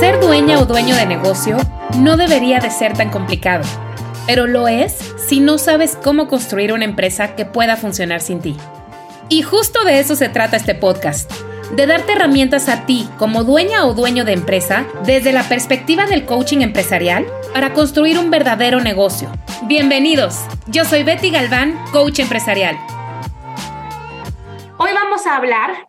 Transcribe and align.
Ser 0.00 0.20
dueña 0.20 0.58
o 0.58 0.64
dueño 0.64 0.96
de 0.96 1.06
negocio 1.06 1.56
no 1.98 2.16
debería 2.16 2.58
de 2.58 2.70
ser 2.70 2.94
tan 2.94 3.10
complicado, 3.10 3.64
pero 4.26 4.46
lo 4.46 4.66
es 4.66 4.96
si 5.16 5.40
no 5.40 5.58
sabes 5.58 5.96
cómo 6.02 6.26
construir 6.28 6.72
una 6.72 6.84
empresa 6.84 7.36
que 7.36 7.44
pueda 7.44 7.76
funcionar 7.76 8.20
sin 8.20 8.40
ti. 8.40 8.56
Y 9.28 9.42
justo 9.42 9.84
de 9.84 10.00
eso 10.00 10.16
se 10.16 10.28
trata 10.28 10.56
este 10.56 10.74
podcast, 10.74 11.30
de 11.74 11.86
darte 11.86 12.12
herramientas 12.12 12.68
a 12.68 12.84
ti 12.84 13.08
como 13.18 13.44
dueña 13.44 13.86
o 13.86 13.94
dueño 13.94 14.24
de 14.24 14.32
empresa 14.32 14.86
desde 15.04 15.32
la 15.32 15.44
perspectiva 15.44 16.06
del 16.06 16.24
coaching 16.24 16.62
empresarial 16.62 17.26
para 17.54 17.72
construir 17.72 18.18
un 18.18 18.30
verdadero 18.30 18.80
negocio. 18.80 19.30
Bienvenidos, 19.64 20.40
yo 20.66 20.84
soy 20.84 21.02
Betty 21.04 21.30
Galván, 21.30 21.78
coach 21.92 22.18
empresarial. 22.18 22.76
Hoy 24.84 24.90
vamos 24.94 25.28
a 25.28 25.36
hablar 25.36 25.86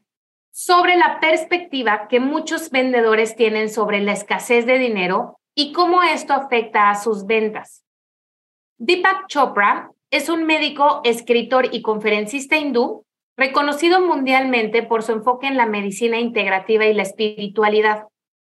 sobre 0.51 0.97
la 0.97 1.19
perspectiva 1.19 2.07
que 2.07 2.19
muchos 2.19 2.69
vendedores 2.69 3.35
tienen 3.35 3.71
sobre 3.71 4.01
la 4.01 4.11
escasez 4.11 4.67
de 4.67 4.77
dinero 4.77 5.39
y 5.55 5.73
cómo 5.73 6.03
esto 6.03 6.33
afecta 6.33 6.91
a 6.91 6.95
sus 6.95 7.25
ventas. 7.25 7.83
Deepak 8.77 9.25
Chopra 9.29 9.89
es 10.11 10.29
un 10.29 10.43
médico, 10.43 11.01
escritor 11.05 11.69
y 11.71 11.81
conferencista 11.81 12.57
hindú 12.57 13.03
reconocido 13.35 13.99
mundialmente 13.99 14.83
por 14.83 15.01
su 15.01 15.13
enfoque 15.13 15.47
en 15.47 15.57
la 15.57 15.65
medicina 15.65 16.19
integrativa 16.19 16.85
y 16.85 16.93
la 16.93 17.01
espiritualidad. 17.01 18.03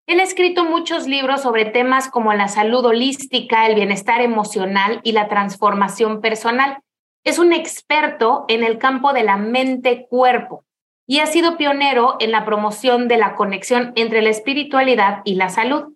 Él 0.09 0.19
ha 0.19 0.25
escrito 0.25 0.65
muchos 0.65 1.07
libros 1.07 1.43
sobre 1.43 1.65
temas 1.65 2.11
como 2.11 2.35
la 2.35 2.49
salud 2.49 2.85
holística, 2.85 3.69
el 3.69 3.77
bienestar 3.77 4.21
emocional 4.21 5.01
y 5.05 5.13
la 5.13 5.29
transformación 5.29 6.21
personal. 6.21 6.81
Es 7.25 7.39
un 7.39 7.53
experto 7.53 8.45
en 8.49 8.63
el 8.63 8.79
campo 8.79 9.13
de 9.13 9.25
la 9.25 9.37
mente-cuerpo 9.37 10.65
y 11.07 11.21
ha 11.21 11.27
sido 11.27 11.57
pionero 11.57 12.17
en 12.21 12.31
la 12.31 12.45
promoción 12.45 13.09
de 13.09 13.17
la 13.17 13.35
conexión 13.35 13.93
entre 13.97 14.23
la 14.23 14.31
espiritualidad 14.31 15.23
y 15.25 15.35
la 15.35 15.49
salud. 15.49 15.95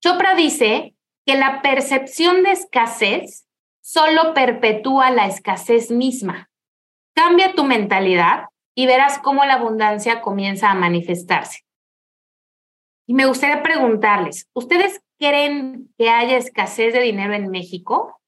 Chopra 0.00 0.34
dice 0.34 0.94
que 1.24 1.36
la 1.36 1.62
percepción 1.62 2.42
de 2.42 2.52
escasez 2.52 3.46
solo 3.82 4.34
perpetúa 4.34 5.10
la 5.10 5.26
escasez 5.26 5.90
misma. 5.90 6.50
Cambia 7.14 7.54
tu 7.54 7.64
mentalidad 7.64 8.46
y 8.74 8.86
verás 8.86 9.18
cómo 9.18 9.44
la 9.44 9.54
abundancia 9.54 10.22
comienza 10.22 10.70
a 10.70 10.74
manifestarse. 10.74 11.60
Y 13.06 13.14
me 13.14 13.26
gustaría 13.26 13.62
preguntarles, 13.62 14.48
¿ustedes 14.54 15.02
creen 15.18 15.92
que 15.98 16.08
haya 16.08 16.36
escasez 16.38 16.94
de 16.94 17.00
dinero 17.00 17.34
en 17.34 17.50
México? 17.50 18.21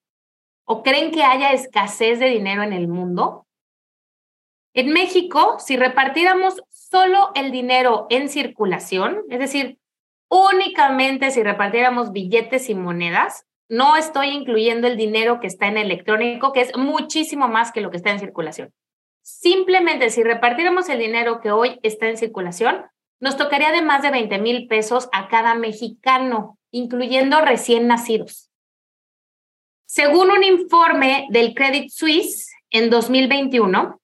¿O 0.65 0.83
creen 0.83 1.11
que 1.11 1.23
haya 1.23 1.53
escasez 1.53 2.19
de 2.19 2.27
dinero 2.27 2.63
en 2.63 2.73
el 2.73 2.89
mundo? 2.89 3.47
En 4.73 4.93
México, 4.93 5.57
si 5.59 5.77
repartiéramos 5.77 6.63
solo 6.71 7.31
el 7.35 7.53
dinero 7.53 8.07
en 8.11 8.29
circulación, 8.29 9.23
es 9.29 9.39
decir, 9.39 9.79
únicamente 10.29 11.31
si 11.31 11.43
repartiéramos 11.43 12.13
billetes 12.13 12.69
y 12.71 12.75
monedas, 12.75 13.47
no 13.69 13.97
estoy 13.97 14.29
incluyendo 14.29 14.87
el 14.87 14.97
dinero 14.97 15.39
que 15.41 15.47
está 15.47 15.69
en 15.69 15.77
electrónico, 15.77 16.53
que 16.53 16.63
es 16.63 16.77
muchísimo 16.77 17.49
más 17.49 17.73
que 17.73 17.81
lo 17.81 17.91
que 17.91 17.97
está 17.97 18.11
en 18.11 18.19
circulación. 18.19 18.73
Simplemente 19.23 20.11
si 20.11 20.23
repartiéramos 20.23 20.89
el 20.89 20.99
dinero 20.99 21.41
que 21.41 21.51
hoy 21.51 21.79
está 21.83 22.09
en 22.09 22.17
circulación, 22.17 22.85
nos 23.21 23.37
tocaría 23.37 23.71
de 23.71 23.81
más 23.81 24.03
de 24.03 24.11
20 24.11 24.39
mil 24.39 24.67
pesos 24.67 25.09
a 25.13 25.29
cada 25.29 25.55
mexicano, 25.55 26.59
incluyendo 26.71 27.41
recién 27.41 27.87
nacidos. 27.87 28.51
Según 29.87 30.31
un 30.31 30.43
informe 30.43 31.27
del 31.31 31.55
Credit 31.55 31.91
Suisse 31.91 32.53
en 32.71 32.91
2021, 32.91 34.01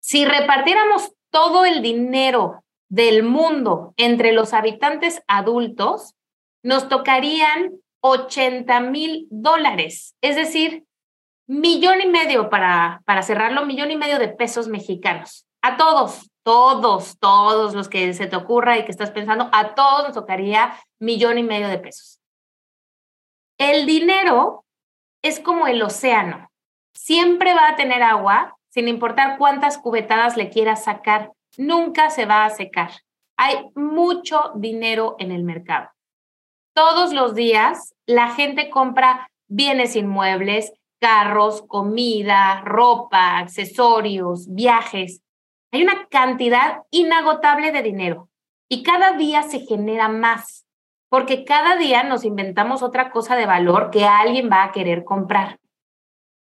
si 0.00 0.24
repartiéramos 0.24 1.12
todo 1.30 1.64
el 1.64 1.82
dinero 1.82 2.64
del 2.88 3.22
mundo 3.22 3.94
entre 3.96 4.32
los 4.32 4.52
habitantes 4.52 5.22
adultos, 5.28 6.14
nos 6.62 6.88
tocarían 6.88 7.70
80 8.00 8.80
mil 8.80 9.28
dólares, 9.30 10.16
es 10.20 10.36
decir, 10.36 10.84
millón 11.46 12.00
y 12.00 12.06
medio 12.06 12.48
para, 12.48 13.02
para 13.04 13.22
cerrarlo, 13.22 13.66
millón 13.66 13.90
y 13.90 13.96
medio 13.96 14.18
de 14.18 14.28
pesos 14.28 14.68
mexicanos. 14.68 15.46
A 15.62 15.76
todos, 15.76 16.30
todos, 16.42 17.18
todos 17.18 17.74
los 17.74 17.88
que 17.88 18.14
se 18.14 18.26
te 18.26 18.36
ocurra 18.36 18.78
y 18.78 18.84
que 18.84 18.90
estás 18.90 19.10
pensando, 19.10 19.50
a 19.52 19.74
todos 19.74 20.04
nos 20.04 20.14
tocaría 20.14 20.74
millón 20.98 21.38
y 21.38 21.42
medio 21.42 21.68
de 21.68 21.78
pesos. 21.78 22.20
El 23.58 23.84
dinero 23.84 24.64
es 25.22 25.40
como 25.40 25.66
el 25.66 25.82
océano. 25.82 26.50
Siempre 26.94 27.54
va 27.54 27.68
a 27.68 27.76
tener 27.76 28.02
agua, 28.02 28.56
sin 28.68 28.88
importar 28.88 29.38
cuántas 29.38 29.78
cubetadas 29.78 30.36
le 30.36 30.50
quieras 30.50 30.84
sacar, 30.84 31.32
nunca 31.56 32.10
se 32.10 32.26
va 32.26 32.44
a 32.44 32.50
secar. 32.50 32.90
Hay 33.36 33.70
mucho 33.74 34.52
dinero 34.54 35.16
en 35.18 35.32
el 35.32 35.44
mercado. 35.44 35.88
Todos 36.74 37.12
los 37.12 37.34
días 37.34 37.94
la 38.06 38.34
gente 38.34 38.70
compra 38.70 39.30
bienes 39.48 39.96
inmuebles, 39.96 40.72
carros, 41.00 41.62
comida, 41.66 42.60
ropa, 42.64 43.38
accesorios, 43.38 44.46
viajes. 44.48 45.22
Hay 45.72 45.82
una 45.82 46.06
cantidad 46.08 46.82
inagotable 46.90 47.72
de 47.72 47.82
dinero 47.82 48.28
y 48.68 48.82
cada 48.82 49.12
día 49.12 49.42
se 49.42 49.60
genera 49.60 50.08
más 50.08 50.66
porque 51.10 51.44
cada 51.44 51.76
día 51.76 52.04
nos 52.04 52.24
inventamos 52.24 52.82
otra 52.82 53.10
cosa 53.10 53.36
de 53.36 53.44
valor 53.44 53.90
que 53.90 54.06
alguien 54.06 54.48
va 54.50 54.64
a 54.64 54.72
querer 54.72 55.04
comprar. 55.04 55.58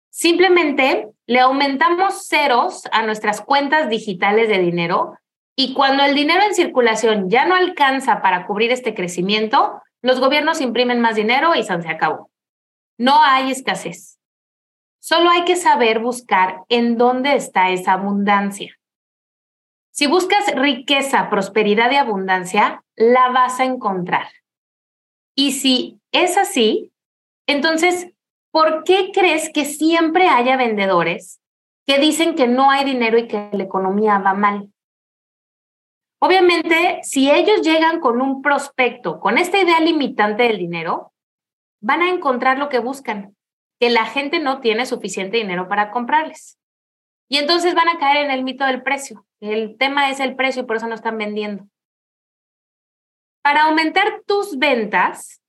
Simplemente 0.08 1.08
le 1.26 1.40
aumentamos 1.40 2.26
ceros 2.28 2.88
a 2.92 3.02
nuestras 3.02 3.40
cuentas 3.40 3.88
digitales 3.88 4.48
de 4.48 4.58
dinero 4.58 5.18
y 5.56 5.74
cuando 5.74 6.04
el 6.04 6.14
dinero 6.14 6.42
en 6.44 6.54
circulación 6.54 7.28
ya 7.28 7.44
no 7.44 7.56
alcanza 7.56 8.22
para 8.22 8.46
cubrir 8.46 8.70
este 8.70 8.94
crecimiento, 8.94 9.82
los 10.00 10.20
gobiernos 10.20 10.60
imprimen 10.60 11.00
más 11.00 11.16
dinero 11.16 11.54
y 11.54 11.64
se 11.64 11.72
acabó. 11.72 12.30
No 12.98 13.20
hay 13.22 13.50
escasez. 13.50 14.18
Solo 15.00 15.30
hay 15.30 15.44
que 15.44 15.56
saber 15.56 15.98
buscar 15.98 16.62
en 16.68 16.96
dónde 16.96 17.34
está 17.34 17.70
esa 17.70 17.94
abundancia. 17.94 18.76
Si 19.90 20.06
buscas 20.06 20.54
riqueza, 20.54 21.28
prosperidad 21.28 21.90
y 21.90 21.96
abundancia, 21.96 22.84
la 22.94 23.30
vas 23.30 23.58
a 23.58 23.64
encontrar. 23.64 24.28
Y 25.34 25.52
si 25.52 26.00
es 26.12 26.36
así, 26.36 26.92
entonces, 27.46 28.12
¿por 28.50 28.84
qué 28.84 29.10
crees 29.12 29.50
que 29.50 29.64
siempre 29.64 30.28
haya 30.28 30.56
vendedores 30.56 31.40
que 31.86 31.98
dicen 31.98 32.34
que 32.34 32.46
no 32.46 32.70
hay 32.70 32.84
dinero 32.84 33.18
y 33.18 33.26
que 33.26 33.48
la 33.52 33.64
economía 33.64 34.18
va 34.18 34.34
mal? 34.34 34.72
Obviamente, 36.20 37.00
si 37.02 37.30
ellos 37.30 37.62
llegan 37.62 37.98
con 37.98 38.20
un 38.20 38.42
prospecto, 38.42 39.18
con 39.18 39.38
esta 39.38 39.58
idea 39.58 39.80
limitante 39.80 40.44
del 40.44 40.58
dinero, 40.58 41.12
van 41.80 42.00
a 42.00 42.10
encontrar 42.10 42.58
lo 42.58 42.68
que 42.68 42.78
buscan, 42.78 43.36
que 43.80 43.90
la 43.90 44.04
gente 44.04 44.38
no 44.38 44.60
tiene 44.60 44.86
suficiente 44.86 45.38
dinero 45.38 45.68
para 45.68 45.90
comprarles. 45.90 46.60
Y 47.28 47.38
entonces 47.38 47.74
van 47.74 47.88
a 47.88 47.98
caer 47.98 48.24
en 48.24 48.30
el 48.30 48.44
mito 48.44 48.64
del 48.64 48.82
precio. 48.82 49.26
El 49.40 49.76
tema 49.78 50.10
es 50.10 50.20
el 50.20 50.36
precio 50.36 50.62
y 50.62 50.66
por 50.66 50.76
eso 50.76 50.86
no 50.86 50.94
están 50.94 51.18
vendiendo. 51.18 51.66
Para 53.42 53.64
aumentar 53.64 54.22
tus 54.26 54.58
ventas, 54.58 55.42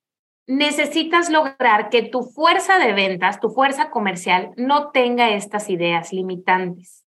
necesitas 0.46 1.30
lograr 1.30 1.88
que 1.88 2.02
tu 2.02 2.22
fuerza 2.22 2.78
de 2.78 2.92
ventas, 2.92 3.40
tu 3.40 3.50
fuerza 3.50 3.90
comercial, 3.90 4.52
no 4.56 4.90
tenga 4.90 5.30
estas 5.30 5.70
ideas 5.70 6.12
limitantes. 6.12 7.04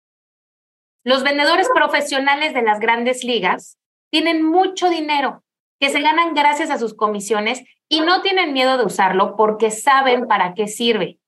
Los 1.05 1.23
vendedores 1.23 1.69
profesionales 1.75 2.55
de 2.55 2.62
las 2.62 2.79
grandes 2.79 3.25
ligas 3.25 3.79
tienen 4.11 4.44
mucho 4.44 4.90
dinero 4.90 5.43
que 5.81 5.88
se 5.88 6.00
ganan 6.00 6.34
gracias 6.34 6.70
a 6.70 6.79
sus 6.79 6.94
comisiones 6.94 7.62
y 7.88 8.00
no 8.00 8.23
tienen 8.23 8.52
miedo 8.52 8.79
de 8.79 8.84
usarlo 8.84 9.37
porque 9.37 9.70
saben 9.70 10.29
para 10.29 10.55
qué 10.55 10.69
sirve, 10.69 11.19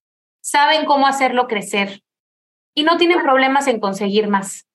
saben 0.40 0.84
cómo 0.84 1.06
hacerlo 1.06 1.48
crecer 1.48 2.02
y 2.74 2.84
no 2.84 2.96
tienen 2.96 3.22
problemas 3.22 3.66
en 3.66 3.80
conseguir 3.80 4.28
más. 4.28 4.66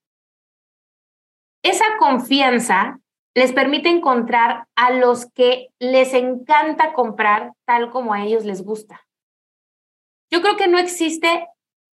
Esa 1.63 1.85
confianza 1.97 2.99
les 3.35 3.53
permite 3.53 3.89
encontrar 3.89 4.67
a 4.75 4.91
los 4.91 5.27
que 5.31 5.69
les 5.79 6.13
encanta 6.13 6.93
comprar 6.93 7.53
tal 7.65 7.89
como 7.89 8.13
a 8.13 8.23
ellos 8.23 8.45
les 8.45 8.63
gusta. 8.63 9.05
Yo 10.31 10.41
creo 10.41 10.57
que 10.57 10.67
no 10.67 10.77
existe 10.77 11.47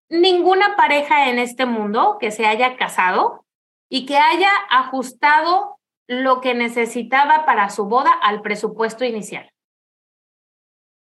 ninguna 0.10 0.76
pareja 0.76 1.30
en 1.30 1.40
este 1.40 1.66
mundo 1.66 2.18
que 2.20 2.32
se 2.32 2.46
haya 2.46 2.78
casado 2.78 3.46
y 3.90 4.06
que 4.06 4.18
haya 4.18 4.50
ajustado 4.70 5.78
lo 6.08 6.42
que 6.42 6.54
necesitaba 6.54 7.46
para 7.46 7.70
su 7.70 7.86
boda 7.86 8.12
al 8.12 8.42
presupuesto 8.42 9.06
inicial. 9.06 9.50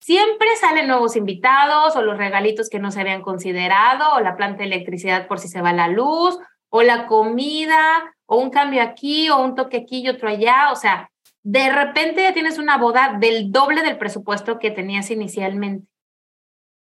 Siempre 0.01 0.49
salen 0.57 0.89
nuevos 0.89 1.15
invitados 1.15 1.95
o 1.95 2.03
los 2.03 2.19
regalitos 2.19 2.69
que 2.69 2.81
no 2.81 2.91
se 2.91 3.01
habían 3.01 3.23
considerado 3.23 4.15
o 4.15 4.21
la 4.21 4.37
planta 4.37 4.59
de 4.59 4.65
electricidad 4.65 5.29
por 5.29 5.39
si 5.39 5.47
se 5.49 5.63
va 5.63 5.73
la 5.73 5.89
luz 5.89 6.39
o 6.75 6.83
la 6.83 7.07
comida 7.07 8.15
o 8.27 8.39
un 8.39 8.49
cambio 8.49 8.83
aquí 8.83 9.29
o 9.29 9.39
un 9.43 9.55
toque 9.55 9.77
aquí 9.77 10.01
y 10.01 10.09
otro 10.09 10.29
allá. 10.29 10.73
O 10.73 10.77
sea, 10.77 11.11
de 11.43 11.71
repente 11.71 12.23
ya 12.23 12.33
tienes 12.33 12.59
una 12.59 12.79
boda 12.79 13.19
del 13.21 13.53
doble 13.53 13.83
del 13.83 13.99
presupuesto 13.99 14.59
que 14.59 14.71
tenías 14.71 15.11
inicialmente. 15.11 15.87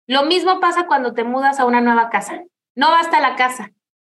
Lo 0.09 0.25
mismo 0.25 0.61
pasa 0.61 0.87
cuando 0.87 1.13
te 1.13 1.25
mudas 1.25 1.61
a 1.61 1.67
una 1.67 1.83
nueva 1.83 2.09
casa. 2.09 2.43
No 2.75 2.91
basta 2.91 3.21
la 3.21 3.37
casa. 3.37 3.73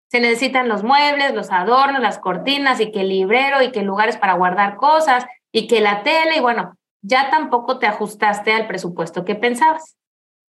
Se 0.09 0.19
necesitan 0.19 0.67
los 0.67 0.83
muebles, 0.83 1.33
los 1.33 1.51
adornos, 1.51 2.01
las 2.01 2.19
cortinas 2.19 2.79
y 2.79 2.91
que 2.91 3.01
el 3.01 3.09
librero 3.09 3.63
y 3.63 3.71
que 3.71 3.81
lugares 3.81 4.17
para 4.17 4.33
guardar 4.33 4.75
cosas 4.75 5.25
y 5.51 5.67
que 5.67 5.81
la 5.81 6.03
tele 6.03 6.37
y 6.37 6.39
bueno, 6.39 6.77
ya 7.01 7.31
tampoco 7.31 7.79
te 7.79 7.87
ajustaste 7.87 8.53
al 8.53 8.67
presupuesto 8.67 9.25
que 9.25 9.35
pensabas. 9.35 9.97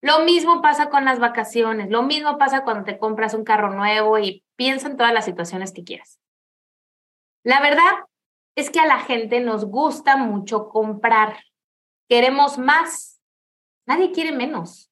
Lo 0.00 0.20
mismo 0.20 0.62
pasa 0.62 0.90
con 0.90 1.04
las 1.04 1.18
vacaciones, 1.18 1.90
lo 1.90 2.02
mismo 2.02 2.38
pasa 2.38 2.62
cuando 2.62 2.84
te 2.84 2.98
compras 2.98 3.34
un 3.34 3.44
carro 3.44 3.74
nuevo 3.74 4.18
y 4.18 4.44
piensa 4.56 4.88
en 4.88 4.96
todas 4.96 5.12
las 5.12 5.24
situaciones 5.24 5.72
que 5.72 5.84
quieras. 5.84 6.20
La 7.42 7.60
verdad 7.60 8.04
es 8.54 8.70
que 8.70 8.80
a 8.80 8.86
la 8.86 9.00
gente 9.00 9.40
nos 9.40 9.64
gusta 9.64 10.16
mucho 10.16 10.68
comprar. 10.68 11.38
Queremos 12.08 12.58
más. 12.58 13.20
Nadie 13.86 14.12
quiere 14.12 14.32
menos. 14.32 14.90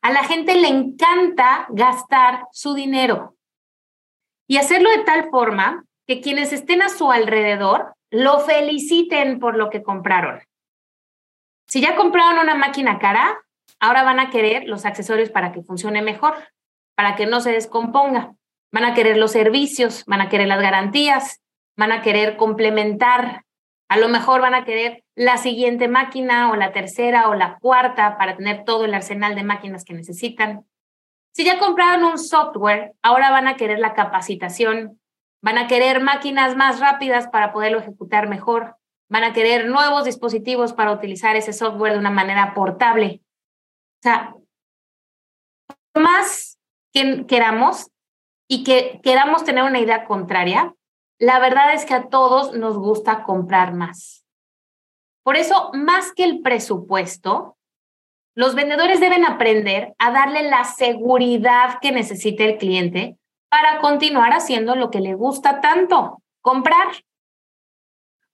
A 0.00 0.12
la 0.12 0.24
gente 0.24 0.54
le 0.54 0.68
encanta 0.68 1.66
gastar 1.70 2.46
su 2.52 2.74
dinero 2.74 3.36
y 4.46 4.56
hacerlo 4.56 4.90
de 4.90 5.04
tal 5.04 5.28
forma 5.30 5.84
que 6.06 6.20
quienes 6.20 6.52
estén 6.52 6.82
a 6.82 6.88
su 6.88 7.10
alrededor 7.10 7.94
lo 8.10 8.40
feliciten 8.40 9.38
por 9.38 9.56
lo 9.56 9.68
que 9.70 9.82
compraron. 9.82 10.40
Si 11.66 11.80
ya 11.80 11.96
compraron 11.96 12.38
una 12.38 12.54
máquina 12.54 12.98
cara, 12.98 13.38
ahora 13.80 14.02
van 14.02 14.20
a 14.20 14.30
querer 14.30 14.64
los 14.66 14.84
accesorios 14.84 15.30
para 15.30 15.52
que 15.52 15.62
funcione 15.62 16.02
mejor, 16.02 16.34
para 16.96 17.16
que 17.16 17.26
no 17.26 17.40
se 17.40 17.52
descomponga. 17.52 18.34
Van 18.72 18.84
a 18.84 18.94
querer 18.94 19.16
los 19.16 19.32
servicios, 19.32 20.04
van 20.06 20.20
a 20.20 20.28
querer 20.28 20.48
las 20.48 20.60
garantías, 20.60 21.40
van 21.76 21.92
a 21.92 22.02
querer 22.02 22.36
complementar. 22.36 23.44
A 23.88 23.96
lo 23.96 24.08
mejor 24.08 24.40
van 24.40 24.54
a 24.54 24.64
querer 24.64 25.04
la 25.14 25.38
siguiente 25.38 25.88
máquina 25.88 26.50
o 26.50 26.56
la 26.56 26.72
tercera 26.72 27.28
o 27.28 27.34
la 27.34 27.58
cuarta 27.58 28.18
para 28.18 28.36
tener 28.36 28.64
todo 28.64 28.84
el 28.84 28.94
arsenal 28.94 29.34
de 29.34 29.44
máquinas 29.44 29.84
que 29.84 29.94
necesitan. 29.94 30.66
Si 31.32 31.44
ya 31.44 31.58
compraron 31.58 32.04
un 32.04 32.18
software, 32.18 32.94
ahora 33.00 33.30
van 33.30 33.46
a 33.46 33.56
querer 33.56 33.78
la 33.78 33.94
capacitación, 33.94 35.00
van 35.40 35.56
a 35.56 35.68
querer 35.68 36.02
máquinas 36.02 36.56
más 36.56 36.80
rápidas 36.80 37.28
para 37.28 37.52
poderlo 37.52 37.78
ejecutar 37.78 38.28
mejor, 38.28 38.76
van 39.08 39.24
a 39.24 39.32
querer 39.32 39.68
nuevos 39.68 40.04
dispositivos 40.04 40.72
para 40.72 40.92
utilizar 40.92 41.36
ese 41.36 41.52
software 41.52 41.92
de 41.92 42.00
una 42.00 42.10
manera 42.10 42.54
portable. 42.54 43.22
O 43.98 44.02
sea, 44.02 44.34
más 45.94 46.58
que 46.92 47.26
queramos 47.26 47.90
y 48.48 48.64
que 48.64 49.00
queramos 49.02 49.44
tener 49.44 49.64
una 49.64 49.80
idea 49.80 50.04
contraria, 50.04 50.74
la 51.18 51.38
verdad 51.40 51.74
es 51.74 51.84
que 51.84 51.94
a 51.94 52.08
todos 52.08 52.54
nos 52.56 52.78
gusta 52.78 53.24
comprar 53.24 53.74
más. 53.74 54.24
Por 55.24 55.36
eso, 55.36 55.70
más 55.74 56.12
que 56.12 56.24
el 56.24 56.40
presupuesto, 56.40 57.58
los 58.34 58.54
vendedores 58.54 59.00
deben 59.00 59.26
aprender 59.26 59.94
a 59.98 60.12
darle 60.12 60.48
la 60.48 60.64
seguridad 60.64 61.80
que 61.82 61.92
necesita 61.92 62.44
el 62.44 62.56
cliente 62.56 63.18
para 63.50 63.80
continuar 63.80 64.32
haciendo 64.32 64.76
lo 64.76 64.90
que 64.90 65.00
le 65.00 65.14
gusta 65.14 65.60
tanto, 65.60 66.22
comprar. 66.40 66.88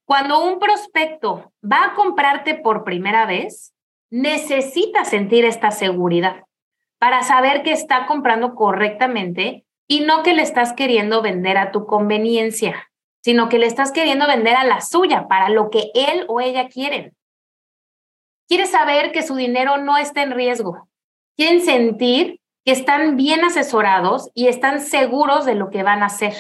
Cuando 0.07 0.45
un 0.45 0.59
prospecto 0.59 1.53
va 1.65 1.87
a 1.87 1.95
comprarte 1.95 2.55
por 2.55 2.85
primera 2.85 3.25
vez, 3.25 3.74
necesita 4.15 5.05
sentir 5.05 5.45
esta 5.45 5.73
seguridad 5.73 6.45
para 7.01 7.25
saber 7.25 7.65
que 7.65 7.73
está 7.73 8.07
comprando 8.07 8.55
correctamente 8.55 9.67
y 9.89 10.03
no 10.03 10.23
que 10.23 10.35
le 10.35 10.43
estás 10.43 10.73
queriendo 10.73 11.21
vender 11.21 11.59
a 11.59 11.73
tu 11.73 11.85
conveniencia, 11.85 12.93
sino 13.25 13.49
que 13.49 13.59
le 13.59 13.67
estás 13.67 13.91
queriendo 13.91 14.29
vender 14.29 14.55
a 14.55 14.63
la 14.63 14.81
suya, 14.83 15.27
para 15.27 15.49
lo 15.49 15.69
que 15.69 15.91
él 15.97 16.27
o 16.29 16.41
ella 16.41 16.69
quieren. 16.69 17.17
Quiere 18.47 18.67
saber 18.67 19.11
que 19.11 19.25
su 19.25 19.35
dinero 19.35 19.79
no 19.79 19.97
está 19.97 20.23
en 20.23 20.31
riesgo. 20.31 20.89
Quieren 21.37 21.61
sentir 21.61 22.41
que 22.65 22.71
están 22.71 23.17
bien 23.17 23.43
asesorados 23.43 24.31
y 24.33 24.47
están 24.47 24.81
seguros 24.81 25.45
de 25.45 25.57
lo 25.57 25.71
que 25.71 25.83
van 25.83 26.05
a 26.05 26.07
hacer. 26.07 26.35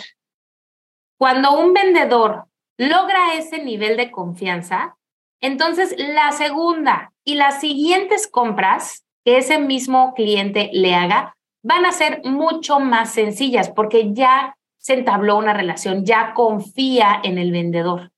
Cuando 1.18 1.58
un 1.58 1.72
vendedor 1.72 2.44
logra 2.78 3.34
ese 3.34 3.64
nivel 3.64 3.96
de 3.96 4.12
confianza, 4.12 4.96
entonces 5.46 5.94
la 5.98 6.32
segunda 6.32 7.12
y 7.22 7.34
las 7.34 7.60
siguientes 7.60 8.26
compras 8.26 9.04
que 9.24 9.36
ese 9.36 9.58
mismo 9.58 10.14
cliente 10.14 10.70
le 10.72 10.94
haga 10.94 11.36
van 11.62 11.84
a 11.84 11.92
ser 11.92 12.22
mucho 12.24 12.80
más 12.80 13.12
sencillas 13.12 13.70
porque 13.70 14.14
ya 14.14 14.56
se 14.78 14.94
entabló 14.94 15.36
una 15.36 15.52
relación, 15.52 16.04
ya 16.04 16.32
confía 16.34 17.20
en 17.22 17.38
el 17.38 17.52
vendedor. 17.52 18.10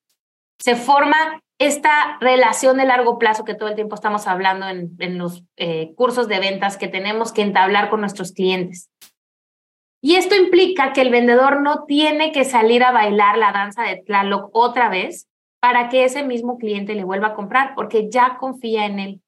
Se 0.59 0.77
forma 0.77 1.41
esta 1.59 2.19
relación 2.21 2.77
de 2.77 2.87
largo 2.87 3.19
plazo 3.19 3.45
que 3.45 3.55
todo 3.55 3.69
el 3.69 3.75
tiempo 3.75 3.95
estamos 3.95 4.27
hablando 4.27 4.69
en, 4.69 5.19
los 5.19 5.43
eh, 5.57 5.95
cursos 5.97 6.29
de 6.29 6.39
ventas 6.39 6.77
que 6.77 6.89
tenemos 6.89 7.33
que 7.33 7.43
entablar 7.43 7.89
con 7.89 8.01
nuestros 8.01 8.33
clientes. 8.33 8.91
Y 10.01 10.15
esto 10.15 10.35
implica 10.37 10.93
que 10.93 11.01
el 11.01 11.11
vendedor 11.11 11.63
no 11.63 11.85
tiene 11.87 12.31
que 12.31 12.45
salir 12.45 12.85
a 12.85 12.93
bailar 12.93 13.39
la 13.39 13.53
danza 13.53 13.83
de 13.83 13.97
Tlaloc 13.97 14.51
otra 14.53 14.89
vez 14.89 15.29
para 15.61 15.89
que 15.89 16.05
ese 16.05 16.23
mismo 16.23 16.59
cliente 16.59 16.95
le 16.95 17.05
vuelva 17.05 17.29
a 17.29 17.35
comprar, 17.35 17.75
porque 17.75 18.09
ya 18.11 18.37
confía 18.39 18.87
en 18.87 18.99
él. 18.99 19.23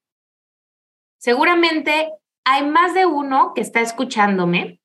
Seguramente 1.19 2.13
hay 2.45 2.67
más 2.67 2.95
de 2.95 3.07
uno 3.07 3.53
que 3.55 3.61
está 3.61 3.81
escuchándome, 3.81 4.81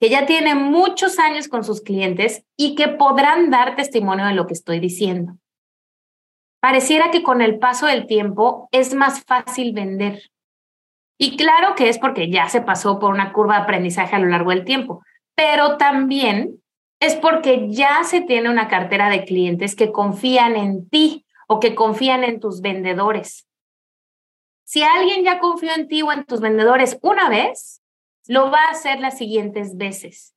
que 0.00 0.10
ya 0.10 0.26
tiene 0.26 0.54
muchos 0.54 1.18
años 1.18 1.48
con 1.48 1.64
sus 1.64 1.80
clientes 1.80 2.44
y 2.56 2.74
que 2.74 2.88
podrán 2.88 3.50
dar 3.50 3.76
testimonio 3.76 4.26
de 4.26 4.34
lo 4.34 4.46
que 4.46 4.54
estoy 4.54 4.80
diciendo. 4.80 5.36
Pareciera 6.60 7.10
que 7.10 7.22
con 7.22 7.40
el 7.40 7.58
paso 7.58 7.86
del 7.86 8.06
tiempo 8.06 8.68
es 8.72 8.94
más 8.94 9.24
fácil 9.24 9.72
vender. 9.72 10.30
Y 11.18 11.36
claro 11.36 11.74
que 11.74 11.88
es 11.88 11.98
porque 11.98 12.30
ya 12.30 12.48
se 12.48 12.60
pasó 12.60 12.98
por 12.98 13.12
una 13.12 13.32
curva 13.32 13.56
de 13.56 13.62
aprendizaje 13.62 14.16
a 14.16 14.18
lo 14.18 14.26
largo 14.26 14.50
del 14.50 14.64
tiempo 14.64 15.02
pero 15.40 15.78
también 15.78 16.59
es 17.00 17.16
porque 17.16 17.68
ya 17.70 18.04
se 18.04 18.20
tiene 18.20 18.50
una 18.50 18.68
cartera 18.68 19.08
de 19.08 19.24
clientes 19.24 19.74
que 19.74 19.90
confían 19.90 20.54
en 20.54 20.88
ti 20.88 21.26
o 21.48 21.58
que 21.58 21.74
confían 21.74 22.22
en 22.22 22.38
tus 22.38 22.60
vendedores. 22.60 23.48
Si 24.64 24.82
alguien 24.82 25.24
ya 25.24 25.40
confió 25.40 25.72
en 25.74 25.88
ti 25.88 26.02
o 26.02 26.12
en 26.12 26.24
tus 26.24 26.40
vendedores 26.40 26.98
una 27.02 27.28
vez, 27.28 27.82
lo 28.28 28.50
va 28.50 28.66
a 28.66 28.70
hacer 28.70 29.00
las 29.00 29.18
siguientes 29.18 29.76
veces 29.76 30.36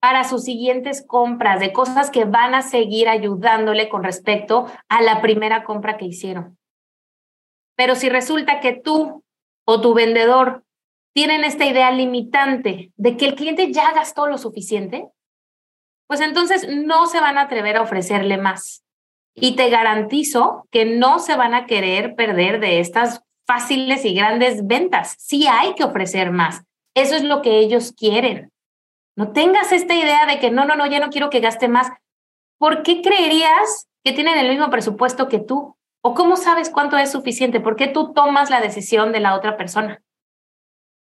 para 0.00 0.24
sus 0.24 0.44
siguientes 0.44 1.04
compras 1.06 1.58
de 1.58 1.72
cosas 1.72 2.10
que 2.10 2.24
van 2.24 2.54
a 2.54 2.62
seguir 2.62 3.08
ayudándole 3.08 3.88
con 3.88 4.04
respecto 4.04 4.66
a 4.88 5.02
la 5.02 5.20
primera 5.22 5.64
compra 5.64 5.96
que 5.96 6.04
hicieron. 6.04 6.58
Pero 7.76 7.94
si 7.94 8.08
resulta 8.08 8.60
que 8.60 8.72
tú 8.72 9.24
o 9.64 9.80
tu 9.80 9.94
vendedor 9.94 10.64
tienen 11.14 11.44
esta 11.44 11.64
idea 11.64 11.90
limitante 11.90 12.92
de 12.96 13.16
que 13.16 13.26
el 13.26 13.34
cliente 13.34 13.72
ya 13.72 13.92
gastó 13.92 14.26
lo 14.26 14.38
suficiente, 14.38 15.08
pues 16.06 16.20
entonces 16.20 16.66
no 16.68 17.06
se 17.06 17.20
van 17.20 17.38
a 17.38 17.42
atrever 17.42 17.76
a 17.76 17.82
ofrecerle 17.82 18.38
más. 18.38 18.84
Y 19.34 19.56
te 19.56 19.68
garantizo 19.68 20.66
que 20.70 20.84
no 20.84 21.18
se 21.18 21.36
van 21.36 21.54
a 21.54 21.66
querer 21.66 22.14
perder 22.14 22.60
de 22.60 22.80
estas 22.80 23.22
fáciles 23.46 24.04
y 24.04 24.14
grandes 24.14 24.66
ventas. 24.66 25.16
Sí 25.18 25.46
hay 25.46 25.74
que 25.74 25.84
ofrecer 25.84 26.30
más. 26.30 26.62
Eso 26.94 27.14
es 27.14 27.22
lo 27.22 27.42
que 27.42 27.58
ellos 27.58 27.92
quieren. 27.92 28.50
No 29.16 29.32
tengas 29.32 29.72
esta 29.72 29.94
idea 29.94 30.26
de 30.26 30.38
que 30.38 30.50
no, 30.50 30.64
no, 30.64 30.74
no, 30.74 30.86
ya 30.86 31.00
no 31.00 31.10
quiero 31.10 31.30
que 31.30 31.40
gaste 31.40 31.68
más. 31.68 31.90
¿Por 32.58 32.82
qué 32.82 33.02
creerías 33.02 33.88
que 34.02 34.12
tienen 34.12 34.38
el 34.38 34.48
mismo 34.48 34.70
presupuesto 34.70 35.28
que 35.28 35.38
tú? 35.38 35.76
¿O 36.02 36.14
cómo 36.14 36.36
sabes 36.36 36.70
cuánto 36.70 36.96
es 36.96 37.10
suficiente? 37.10 37.60
¿Por 37.60 37.76
qué 37.76 37.88
tú 37.88 38.12
tomas 38.12 38.48
la 38.48 38.60
decisión 38.60 39.12
de 39.12 39.20
la 39.20 39.34
otra 39.34 39.56
persona? 39.56 40.02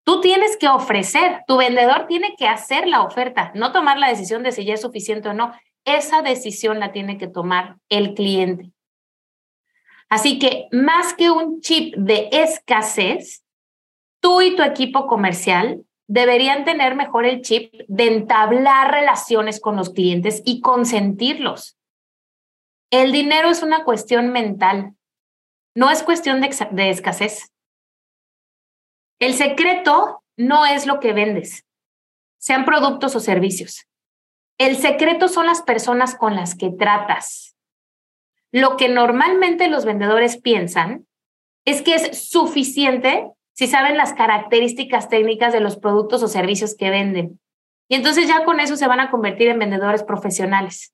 Tú 0.07 0.21
tienes 0.21 0.55
que 0.55 0.69
ofrecer, 0.69 1.43
tu 1.47 1.57
vendedor 1.57 2.07
tiene 2.07 2.33
que 2.37 2.47
hacer 2.47 2.87
la 2.87 3.01
oferta, 3.01 3.51
no 3.55 3.73
tomar 3.73 3.97
la 3.97 4.07
decisión 4.07 4.41
de 4.41 4.53
si 4.53 4.63
ya 4.63 4.75
es 4.75 4.81
suficiente 4.81 5.27
o 5.27 5.33
no. 5.33 5.51
Esa 5.83 6.21
decisión 6.21 6.79
la 6.79 6.93
tiene 6.93 7.17
que 7.17 7.27
tomar 7.27 7.75
el 7.89 8.13
cliente. 8.13 8.71
Así 10.07 10.39
que 10.39 10.69
más 10.71 11.13
que 11.13 11.29
un 11.29 11.59
chip 11.59 11.93
de 11.97 12.29
escasez, 12.31 13.43
tú 14.21 14.39
y 14.39 14.55
tu 14.55 14.63
equipo 14.63 15.07
comercial 15.07 15.83
deberían 16.07 16.63
tener 16.63 16.95
mejor 16.95 17.25
el 17.25 17.41
chip 17.41 17.73
de 17.89 18.07
entablar 18.07 18.89
relaciones 18.89 19.59
con 19.59 19.75
los 19.75 19.89
clientes 19.89 20.41
y 20.45 20.61
consentirlos. 20.61 21.77
El 22.91 23.11
dinero 23.11 23.49
es 23.49 23.61
una 23.61 23.83
cuestión 23.83 24.29
mental, 24.31 24.93
no 25.75 25.89
es 25.91 26.01
cuestión 26.01 26.39
de, 26.39 26.55
de 26.71 26.91
escasez. 26.91 27.51
El 29.19 29.33
secreto 29.33 30.23
no 30.35 30.65
es 30.65 30.85
lo 30.85 30.99
que 30.99 31.13
vendes, 31.13 31.65
sean 32.37 32.65
productos 32.65 33.15
o 33.15 33.19
servicios. 33.19 33.87
El 34.57 34.77
secreto 34.77 35.27
son 35.27 35.45
las 35.45 35.61
personas 35.61 36.15
con 36.15 36.35
las 36.35 36.55
que 36.55 36.71
tratas. 36.71 37.55
Lo 38.51 38.77
que 38.77 38.89
normalmente 38.89 39.67
los 39.67 39.85
vendedores 39.85 40.37
piensan 40.37 41.07
es 41.65 41.81
que 41.81 41.95
es 41.95 42.29
suficiente 42.29 43.31
si 43.53 43.67
saben 43.67 43.97
las 43.97 44.13
características 44.13 45.09
técnicas 45.09 45.51
de 45.51 45.59
los 45.59 45.77
productos 45.77 46.21
o 46.23 46.27
servicios 46.27 46.75
que 46.75 46.91
venden. 46.91 47.39
Y 47.89 47.95
entonces 47.95 48.27
ya 48.27 48.45
con 48.45 48.59
eso 48.59 48.75
se 48.75 48.87
van 48.87 48.99
a 48.99 49.09
convertir 49.09 49.47
en 49.47 49.59
vendedores 49.59 50.03
profesionales. 50.03 50.93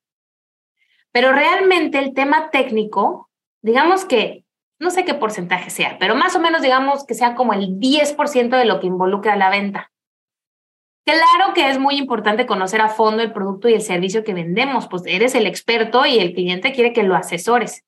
Pero 1.12 1.32
realmente 1.32 1.98
el 1.98 2.14
tema 2.14 2.50
técnico, 2.50 3.30
digamos 3.62 4.04
que, 4.04 4.43
no 4.80 4.90
sé 4.90 5.04
qué 5.04 5.14
porcentaje 5.14 5.70
sea, 5.70 5.98
pero 5.98 6.14
más 6.14 6.34
o 6.36 6.40
menos 6.40 6.62
digamos 6.62 7.04
que 7.04 7.14
sea 7.14 7.34
como 7.34 7.52
el 7.52 7.78
10% 7.78 8.56
de 8.56 8.64
lo 8.64 8.80
que 8.80 8.86
involucra 8.86 9.36
la 9.36 9.50
venta. 9.50 9.90
Claro 11.04 11.52
que 11.54 11.68
es 11.68 11.78
muy 11.78 11.96
importante 11.96 12.46
conocer 12.46 12.80
a 12.80 12.88
fondo 12.88 13.22
el 13.22 13.32
producto 13.32 13.68
y 13.68 13.74
el 13.74 13.82
servicio 13.82 14.24
que 14.24 14.32
vendemos, 14.32 14.88
pues 14.88 15.02
eres 15.06 15.34
el 15.34 15.46
experto 15.46 16.06
y 16.06 16.18
el 16.18 16.32
cliente 16.32 16.72
quiere 16.72 16.94
que 16.94 17.02
lo 17.02 17.14
asesores. 17.14 17.84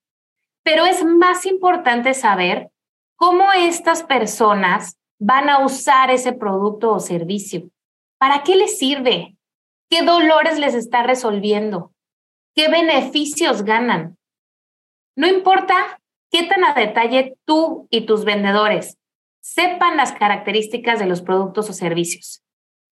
Pero 0.62 0.84
es 0.84 1.02
más 1.04 1.46
importante 1.46 2.12
saber 2.12 2.70
cómo 3.16 3.52
estas 3.52 4.02
personas 4.02 4.98
van 5.18 5.48
a 5.48 5.64
usar 5.64 6.10
ese 6.10 6.34
producto 6.34 6.92
o 6.92 7.00
servicio. 7.00 7.70
¿Para 8.18 8.42
qué 8.42 8.54
les 8.56 8.78
sirve? 8.78 9.36
¿Qué 9.88 10.02
dolores 10.02 10.58
les 10.58 10.74
está 10.74 11.02
resolviendo? 11.02 11.92
¿Qué 12.54 12.68
beneficios 12.68 13.62
ganan? 13.62 14.18
No 15.16 15.26
importa 15.26 16.00
qué 16.30 16.44
tan 16.44 16.64
a 16.64 16.74
detalle 16.74 17.36
tú 17.44 17.86
y 17.90 18.06
tus 18.06 18.24
vendedores 18.24 18.98
sepan 19.40 19.96
las 19.96 20.12
características 20.12 20.98
de 20.98 21.06
los 21.06 21.22
productos 21.22 21.70
o 21.70 21.72
servicios 21.72 22.42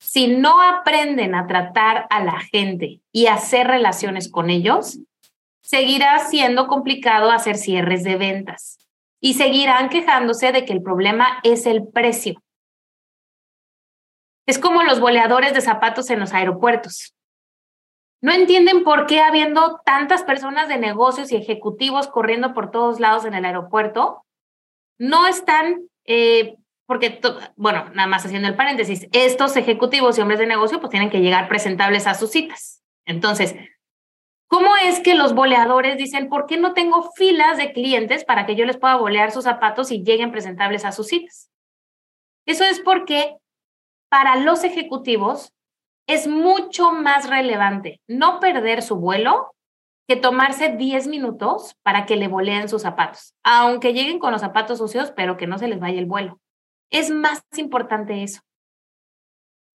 si 0.05 0.29
no 0.29 0.61
aprenden 0.61 1.35
a 1.35 1.47
tratar 1.47 2.07
a 2.11 2.23
la 2.23 2.39
gente 2.41 3.01
y 3.11 3.27
hacer 3.27 3.67
relaciones 3.67 4.31
con 4.31 4.51
ellos, 4.51 4.99
seguirá 5.63 6.19
siendo 6.19 6.67
complicado 6.67 7.31
hacer 7.31 7.57
cierres 7.57 8.05
de 8.05 8.17
ventas 8.17 8.79
y 9.21 9.35
seguirán 9.35 9.89
quejándose 9.89 10.53
de 10.53 10.67
que 10.67 10.75
el 10.75 10.83
problema 10.83 11.41
es 11.43 11.65
el 11.65 11.89
precio. 11.89 12.43
Es 14.47 14.59
como 14.59 14.83
los 14.83 15.01
boleadores 15.01 15.55
de 15.55 15.63
zapatos 15.63 16.11
en 16.11 16.21
los 16.21 16.35
aeropuertos. 16.35 17.15
No 18.25 18.33
entienden 18.33 18.85
por 18.85 19.05
qué 19.05 19.21
habiendo 19.21 19.83
tantas 19.85 20.23
personas 20.23 20.67
de 20.67 20.79
negocios 20.79 21.31
y 21.31 21.37
ejecutivos 21.37 22.09
corriendo 22.09 22.55
por 22.55 22.71
todos 22.71 22.99
lados 22.99 23.27
en 23.27 23.35
el 23.35 23.45
aeropuerto, 23.45 24.25
no 24.97 25.27
están 25.27 25.91
eh, 26.07 26.57
porque, 26.87 27.21
bueno, 27.57 27.91
nada 27.93 28.09
más 28.09 28.25
haciendo 28.25 28.49
el 28.49 28.57
paréntesis, 28.57 29.09
estos 29.13 29.59
ejecutivos 29.59 30.17
y 30.17 30.23
hombres 30.23 30.41
de 30.41 30.47
negocio 30.47 30.81
pues 30.81 30.89
tienen 30.89 31.11
que 31.11 31.21
llegar 31.21 31.49
presentables 31.49 32.07
a 32.07 32.15
sus 32.15 32.31
citas. 32.31 32.83
Entonces, 33.05 33.57
¿cómo 34.47 34.75
es 34.75 35.01
que 35.01 35.15
los 35.15 35.35
boleadores 35.35 35.99
dicen, 35.99 36.31
¿por 36.31 36.47
qué 36.47 36.57
no 36.57 36.73
tengo 36.73 37.13
filas 37.13 37.59
de 37.59 37.75
clientes 37.75 38.25
para 38.25 38.47
que 38.47 38.57
yo 38.57 38.65
les 38.65 38.79
pueda 38.79 38.97
bolear 38.97 39.33
sus 39.33 39.45
zapatos 39.45 39.93
y 39.93 40.03
lleguen 40.03 40.33
presentables 40.33 40.87
a 40.87 40.93
sus 40.93 41.09
citas? 41.09 41.51
Eso 42.47 42.65
es 42.65 42.81
porque 42.81 43.37
para 44.09 44.37
los 44.37 44.65
ejecutivos 44.65 45.54
es 46.07 46.27
mucho 46.27 46.93
más 46.93 47.29
relevante 47.29 48.01
no 48.07 48.41
perder 48.41 48.83
su 48.83 48.97
vuelo 48.97 49.55
que 50.07 50.17
tomarse 50.17 50.77
10 50.77 51.07
minutos 51.07 51.77
para 51.83 52.05
que 52.05 52.17
le 52.17 52.29
boleen 52.29 52.69
sus 52.69 52.83
zapatos, 52.83 53.35
aunque 53.43 53.95
lleguen 53.95 54.19
con 54.19 54.33
los 54.33 54.43
zapatos 54.43 54.79
sucios, 54.79 55.13
pero 55.17 55.37
que 55.37 55.47
no 55.47 55.59
se 55.59 55.69
les 55.69 55.81
vaya 55.81 55.99
el 55.99 56.07
vuelo. 56.07 56.41
Es 56.91 57.11
más 57.11 57.43
importante 57.57 58.23
eso. 58.23 58.43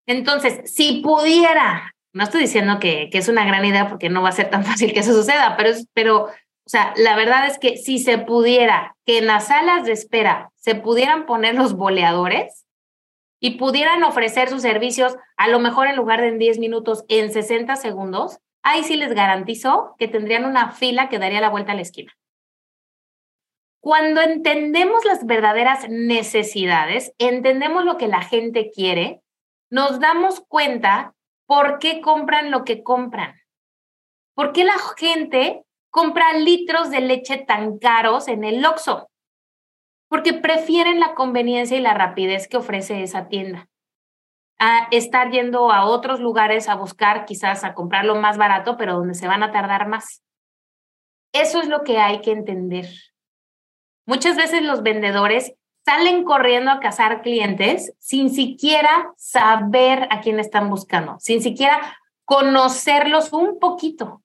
Entonces, 0.07 0.71
si 0.71 1.01
pudiera, 1.01 1.95
no 2.13 2.24
estoy 2.24 2.41
diciendo 2.41 2.79
que, 2.79 3.09
es 3.12 3.27
una 3.27 3.45
gran 3.45 3.65
idea 3.65 3.88
porque 3.89 4.09
no 4.09 4.21
va 4.21 4.29
a 4.29 4.33
ser 4.33 4.50
tan 4.50 4.63
fácil 4.65 4.93
que 4.93 5.00
eso 5.00 5.13
suceda, 5.13 5.55
pero, 5.57 5.71
pero, 5.93 6.25
o 6.25 6.69
sea, 6.69 6.93
la 6.95 7.15
verdad 7.15 7.48
es 7.48 7.57
que 7.57 7.77
si 7.77 7.98
se 7.98 8.19
pudiera, 8.19 8.95
que 9.05 9.17
en 9.17 9.25
las 9.25 9.48
salas 9.48 9.86
de 9.86 9.93
espera 9.93 10.51
se 10.55 10.75
pudieran 10.75 11.25
poner 11.25 11.55
los 11.55 11.74
boleadores 11.74 12.65
y 13.39 13.58
pudieran 13.58 14.03
ofrecer 14.03 14.50
sus 14.50 14.62
servicios, 14.62 15.15
a 15.38 15.48
lo 15.48 15.60
mejor 15.60 15.88
en 15.88 15.96
lugar 15.96 16.22
de 16.22 16.29
en 16.29 16.39
10 16.39 16.60
minutos, 16.60 17.05
en 17.08 17.31
60 17.31 17.75
segundos, 17.77 18.39
ahí 18.63 18.84
sí 18.84 18.96
les 18.96 19.13
garantizo 19.13 19.96
que 19.98 20.08
tendrían 20.08 20.46
una 20.46 20.72
fila 20.72 21.10
que 21.10 21.19
daría 21.19 21.41
la 21.41 21.50
vuelta 21.50 21.72
a 21.72 21.75
la 21.75 21.81
esquina. 21.81 22.13
Cuando 23.81 24.22
entendemos 24.22 25.05
las 25.05 25.25
verdaderas 25.25 25.88
necesidades, 25.89 27.13
entendemos 27.17 27.86
lo 27.86 27.98
que 27.98 28.10
la 28.10 28.22
gente 28.22 28.72
quiere, 28.72 29.22
nos 29.69 30.01
damos 30.01 30.41
cuenta 30.41 31.13
por 31.46 31.79
qué 31.79 32.01
compran 32.01 32.51
lo 32.51 32.65
que 32.65 32.84
compran. 32.84 33.36
¿Por 34.36 34.51
qué 34.51 34.65
la 34.65 34.77
gente 34.98 35.63
compra 35.89 36.34
litros 36.34 36.89
de 36.89 37.01
leche 37.01 37.38
tan 37.38 37.79
caros 37.79 38.27
en 38.27 38.43
el 38.43 38.65
Oxxo? 38.65 39.09
Porque 40.10 40.34
prefieren 40.34 41.00
la 41.00 41.13
conveniencia 41.16 41.78
y 41.78 41.82
la 41.82 41.94
rapidez 41.94 42.48
que 42.48 42.58
ofrece 42.58 43.04
esa 43.04 43.30
tienda 43.30 43.70
a 44.60 44.89
estar 44.92 45.32
yendo 45.32 45.72
a 45.72 45.86
otros 45.86 46.20
lugares 46.20 46.68
a 46.68 46.75
buscar 46.75 47.25
quizás 47.25 47.63
a 47.63 47.74
comprar 47.74 48.04
lo 48.04 48.16
más 48.16 48.38
barato, 48.38 48.75
pero 48.75 48.96
donde 48.96 49.13
se 49.16 49.28
van 49.28 49.42
a 49.42 49.51
tardar 49.51 49.88
más. 49.88 50.22
Eso 51.32 51.62
es 51.62 51.70
lo 51.70 51.84
que 51.84 51.98
hay 52.00 52.20
que 52.22 52.32
entender. 52.32 52.88
Muchas 54.06 54.36
veces 54.36 54.62
los 54.63 54.84
vendedores 54.84 55.54
salen 55.86 56.24
corriendo 56.24 56.72
a 56.72 56.80
cazar 56.80 57.22
clientes 57.22 57.94
sin 58.00 58.30
siquiera 58.30 59.13
saber 59.16 60.08
a 60.12 60.20
quién 60.20 60.39
están 60.39 60.70
buscando, 60.70 61.18
sin 61.20 61.42
siquiera 61.42 61.98
conocerlos 62.25 63.32
un 63.32 63.60
poquito. 63.60 64.22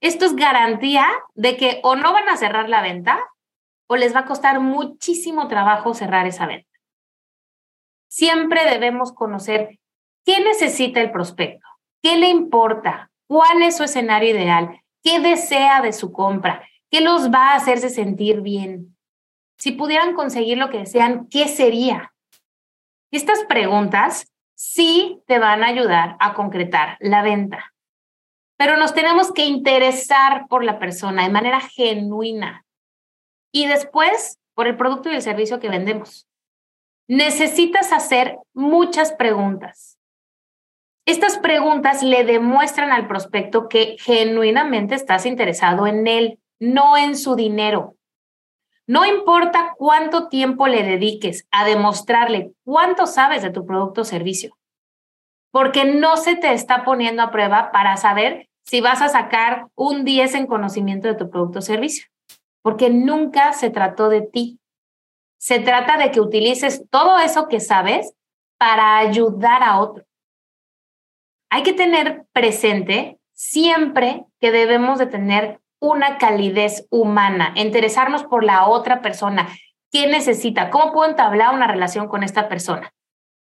Esto 0.00 0.24
es 0.24 0.36
garantía 0.36 1.06
de 1.34 1.56
que 1.56 1.80
o 1.82 1.96
no 1.96 2.12
van 2.12 2.28
a 2.28 2.36
cerrar 2.36 2.68
la 2.68 2.82
venta 2.82 3.18
o 3.88 3.96
les 3.96 4.14
va 4.14 4.20
a 4.20 4.26
costar 4.26 4.60
muchísimo 4.60 5.48
trabajo 5.48 5.94
cerrar 5.94 6.26
esa 6.26 6.46
venta. 6.46 6.68
Siempre 8.08 8.68
debemos 8.70 9.12
conocer 9.12 9.78
qué 10.24 10.40
necesita 10.40 11.00
el 11.00 11.12
prospecto, 11.12 11.66
qué 12.02 12.16
le 12.16 12.28
importa, 12.28 13.10
cuál 13.26 13.62
es 13.62 13.76
su 13.76 13.84
escenario 13.84 14.30
ideal, 14.30 14.80
qué 15.02 15.20
desea 15.20 15.82
de 15.82 15.92
su 15.92 16.12
compra, 16.12 16.62
¿Qué 16.90 17.00
los 17.00 17.32
va 17.32 17.50
a 17.50 17.56
hacerse 17.56 17.88
sentir 17.88 18.42
bien? 18.42 18.96
Si 19.58 19.72
pudieran 19.72 20.14
conseguir 20.14 20.58
lo 20.58 20.70
que 20.70 20.78
desean, 20.78 21.28
¿qué 21.28 21.48
sería? 21.48 22.12
Estas 23.10 23.44
preguntas 23.44 24.32
sí 24.54 25.22
te 25.26 25.38
van 25.38 25.64
a 25.64 25.68
ayudar 25.68 26.16
a 26.20 26.34
concretar 26.34 26.96
la 27.00 27.22
venta, 27.22 27.72
pero 28.56 28.76
nos 28.76 28.94
tenemos 28.94 29.32
que 29.32 29.46
interesar 29.46 30.46
por 30.48 30.64
la 30.64 30.78
persona 30.78 31.24
de 31.24 31.30
manera 31.30 31.60
genuina 31.60 32.64
y 33.56 33.66
después 33.66 34.38
por 34.54 34.66
el 34.66 34.76
producto 34.76 35.10
y 35.10 35.14
el 35.14 35.22
servicio 35.22 35.60
que 35.60 35.70
vendemos. 35.70 36.26
Necesitas 37.08 37.90
hacer 37.90 38.36
muchas 38.52 39.12
preguntas. 39.12 39.98
Estas 41.06 41.38
preguntas 41.38 42.02
le 42.02 42.24
demuestran 42.24 42.92
al 42.92 43.08
prospecto 43.08 43.68
que 43.68 43.96
genuinamente 43.98 44.94
estás 44.94 45.24
interesado 45.24 45.86
en 45.86 46.06
él 46.06 46.38
no 46.58 46.98
en 46.98 47.16
su 47.16 47.34
dinero. 47.34 47.96
No 48.86 49.06
importa 49.06 49.74
cuánto 49.78 50.28
tiempo 50.28 50.66
le 50.66 50.82
dediques 50.82 51.48
a 51.50 51.64
demostrarle 51.64 52.52
cuánto 52.62 53.06
sabes 53.06 53.42
de 53.42 53.50
tu 53.50 53.64
producto 53.64 54.02
o 54.02 54.04
servicio, 54.04 54.58
porque 55.50 55.86
no 55.86 56.18
se 56.18 56.36
te 56.36 56.52
está 56.52 56.84
poniendo 56.84 57.22
a 57.22 57.30
prueba 57.30 57.72
para 57.72 57.96
saber 57.96 58.50
si 58.64 58.82
vas 58.82 59.00
a 59.00 59.08
sacar 59.08 59.68
un 59.74 60.04
10 60.04 60.34
en 60.34 60.46
conocimiento 60.46 61.08
de 61.08 61.14
tu 61.14 61.30
producto 61.30 61.60
o 61.60 61.62
servicio, 61.62 62.06
porque 62.66 62.90
nunca 62.90 63.52
se 63.52 63.70
trató 63.70 64.08
de 64.08 64.22
ti. 64.22 64.58
Se 65.38 65.60
trata 65.60 65.98
de 65.98 66.10
que 66.10 66.20
utilices 66.20 66.82
todo 66.90 67.16
eso 67.20 67.46
que 67.46 67.60
sabes 67.60 68.12
para 68.58 68.98
ayudar 68.98 69.62
a 69.62 69.78
otro. 69.78 70.04
Hay 71.48 71.62
que 71.62 71.74
tener 71.74 72.26
presente 72.32 73.20
siempre 73.34 74.24
que 74.40 74.50
debemos 74.50 74.98
de 74.98 75.06
tener 75.06 75.60
una 75.78 76.18
calidez 76.18 76.88
humana, 76.90 77.52
interesarnos 77.54 78.24
por 78.24 78.42
la 78.42 78.66
otra 78.66 79.00
persona. 79.00 79.46
¿Qué 79.92 80.08
necesita? 80.08 80.68
¿Cómo 80.70 80.92
puedo 80.92 81.08
entablar 81.08 81.54
una 81.54 81.68
relación 81.68 82.08
con 82.08 82.24
esta 82.24 82.48
persona? 82.48 82.92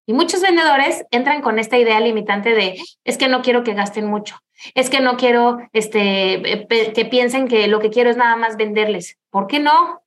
Y 0.07 0.13
muchos 0.13 0.43
vendedores 0.43 1.05
entran 1.11 1.41
con 1.41 1.59
esta 1.59 1.79
idea 1.79 1.99
limitante 2.01 2.51
de 2.51 2.79
es 3.05 3.17
que 3.17 3.29
no 3.29 3.43
quiero 3.43 3.65
que 3.65 3.75
gasten 3.75 4.07
mucho, 4.07 4.37
es 4.75 4.91
que 4.91 5.01
no 5.01 5.17
quiero 5.17 5.59
este, 5.73 6.67
que 6.69 7.05
piensen 7.07 7.49
que 7.49 7.69
lo 7.69 7.81
que 7.81 7.91
quiero 7.91 8.11
es 8.11 8.17
nada 8.17 8.37
más 8.37 8.57
venderles. 8.57 9.19
¿Por 9.31 9.47
qué 9.47 9.61
no? 9.61 10.03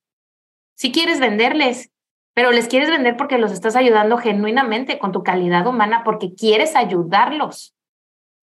Si 0.75 0.91
quieres 0.91 1.19
venderles, 1.19 1.91
pero 2.35 2.51
les 2.51 2.67
quieres 2.67 2.91
vender 2.91 3.17
porque 3.17 3.39
los 3.39 3.51
estás 3.51 3.75
ayudando 3.75 4.19
genuinamente 4.19 4.99
con 4.99 5.11
tu 5.11 5.23
calidad 5.23 5.65
humana, 5.65 6.03
porque 6.03 6.35
quieres 6.35 6.75
ayudarlos. 6.75 7.73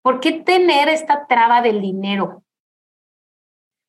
¿Por 0.02 0.18
qué 0.18 0.32
tener 0.32 0.88
esta 0.88 1.28
traba 1.28 1.62
del 1.62 1.80
dinero? 1.80 2.42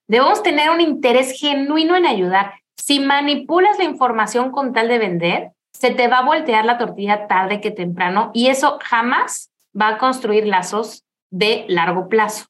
Debemos 0.07 0.43
tener 0.43 0.69
un 0.69 0.81
interés 0.81 1.38
genuino 1.39 1.95
en 1.95 2.05
ayudar. 2.05 2.53
Si 2.77 3.00
manipulas 3.00 3.79
la 3.79 3.86
información 3.86 4.51
con 4.51 4.74
tal 4.74 4.88
de 4.88 5.00
vender, 5.00 5.51
se 5.79 5.91
te 5.91 6.08
va 6.08 6.20
a 6.20 6.25
voltear 6.25 6.65
la 6.65 6.77
tortilla 6.77 7.27
tarde 7.27 7.60
que 7.60 7.72
temprano 7.72 8.32
y 8.34 8.48
eso 8.48 8.79
jamás 8.82 9.51
va 9.79 9.89
a 9.89 9.98
construir 9.98 10.48
lazos 10.48 11.03
de 11.32 11.65
largo 11.67 12.08
plazo. 12.08 12.46